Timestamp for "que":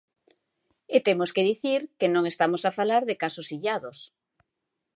1.35-1.47, 1.99-2.07